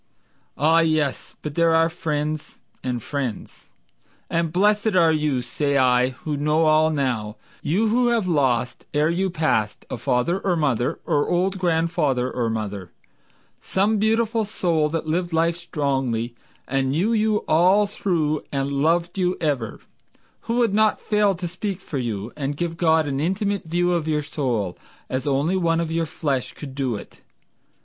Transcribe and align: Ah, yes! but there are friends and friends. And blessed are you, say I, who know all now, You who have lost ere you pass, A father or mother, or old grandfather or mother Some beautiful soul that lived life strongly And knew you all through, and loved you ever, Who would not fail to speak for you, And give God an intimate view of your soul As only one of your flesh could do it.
Ah, 0.57 0.79
yes! 0.79 1.35
but 1.43 1.53
there 1.53 1.75
are 1.75 1.87
friends 1.87 2.57
and 2.83 3.03
friends. 3.03 3.67
And 4.31 4.51
blessed 4.51 4.95
are 4.95 5.11
you, 5.11 5.43
say 5.43 5.77
I, 5.77 6.09
who 6.09 6.35
know 6.35 6.65
all 6.65 6.89
now, 6.89 7.35
You 7.61 7.89
who 7.89 8.07
have 8.07 8.27
lost 8.27 8.83
ere 8.95 9.11
you 9.11 9.29
pass, 9.29 9.77
A 9.91 9.97
father 9.97 10.39
or 10.39 10.55
mother, 10.55 10.99
or 11.05 11.29
old 11.29 11.59
grandfather 11.59 12.31
or 12.31 12.49
mother 12.49 12.89
Some 13.61 13.99
beautiful 13.99 14.43
soul 14.43 14.89
that 14.89 15.05
lived 15.05 15.33
life 15.33 15.57
strongly 15.57 16.33
And 16.67 16.89
knew 16.89 17.13
you 17.13 17.45
all 17.47 17.85
through, 17.85 18.41
and 18.51 18.71
loved 18.71 19.19
you 19.19 19.37
ever, 19.39 19.81
Who 20.45 20.55
would 20.55 20.73
not 20.73 20.99
fail 20.99 21.35
to 21.35 21.47
speak 21.47 21.79
for 21.79 21.99
you, 21.99 22.31
And 22.35 22.57
give 22.57 22.75
God 22.75 23.05
an 23.07 23.19
intimate 23.19 23.65
view 23.65 23.93
of 23.93 24.07
your 24.07 24.23
soul 24.23 24.79
As 25.11 25.27
only 25.27 25.55
one 25.57 25.79
of 25.79 25.91
your 25.91 26.07
flesh 26.07 26.53
could 26.53 26.73
do 26.73 26.95
it. 26.95 27.21